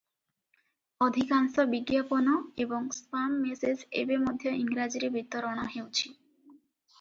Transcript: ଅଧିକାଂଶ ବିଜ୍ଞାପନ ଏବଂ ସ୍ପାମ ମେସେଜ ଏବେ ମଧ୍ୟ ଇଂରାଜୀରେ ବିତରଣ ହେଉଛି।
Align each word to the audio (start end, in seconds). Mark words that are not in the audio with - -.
ଅଧିକାଂଶ 1.07 1.65
ବିଜ୍ଞାପନ 1.73 2.33
ଏବଂ 2.65 2.87
ସ୍ପାମ 3.01 3.37
ମେସେଜ 3.43 3.85
ଏବେ 4.05 4.19
ମଧ୍ୟ 4.25 4.55
ଇଂରାଜୀରେ 4.63 5.11
ବିତରଣ 5.19 5.69
ହେଉଛି। 5.77 6.11